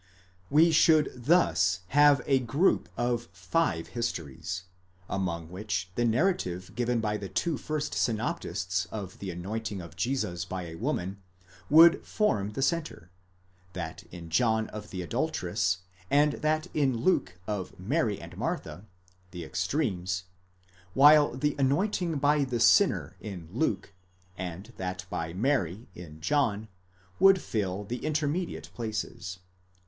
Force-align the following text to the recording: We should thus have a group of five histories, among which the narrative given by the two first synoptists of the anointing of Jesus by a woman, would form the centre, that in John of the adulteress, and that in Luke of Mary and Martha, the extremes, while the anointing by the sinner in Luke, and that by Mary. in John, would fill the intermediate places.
We 0.49 0.71
should 0.71 1.11
thus 1.15 1.81
have 1.89 2.23
a 2.25 2.39
group 2.39 2.89
of 2.97 3.27
five 3.31 3.89
histories, 3.89 4.63
among 5.07 5.49
which 5.51 5.91
the 5.93 6.05
narrative 6.05 6.71
given 6.73 6.99
by 7.01 7.17
the 7.17 7.29
two 7.29 7.55
first 7.55 7.93
synoptists 7.93 8.87
of 8.87 9.19
the 9.19 9.29
anointing 9.29 9.79
of 9.79 9.95
Jesus 9.95 10.43
by 10.43 10.63
a 10.63 10.73
woman, 10.75 11.21
would 11.69 12.03
form 12.03 12.53
the 12.53 12.63
centre, 12.63 13.11
that 13.73 14.01
in 14.09 14.31
John 14.31 14.69
of 14.69 14.89
the 14.89 15.03
adulteress, 15.03 15.81
and 16.09 16.31
that 16.33 16.65
in 16.73 16.97
Luke 17.01 17.37
of 17.45 17.79
Mary 17.79 18.19
and 18.19 18.35
Martha, 18.39 18.87
the 19.29 19.43
extremes, 19.43 20.23
while 20.95 21.37
the 21.37 21.55
anointing 21.59 22.17
by 22.17 22.43
the 22.43 22.59
sinner 22.59 23.17
in 23.19 23.49
Luke, 23.51 23.93
and 24.35 24.73
that 24.77 25.05
by 25.11 25.31
Mary. 25.33 25.87
in 25.93 26.21
John, 26.21 26.69
would 27.19 27.39
fill 27.39 27.83
the 27.83 28.03
intermediate 28.03 28.71
places. 28.73 29.37